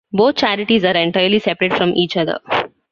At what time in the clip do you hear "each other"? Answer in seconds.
1.91-2.39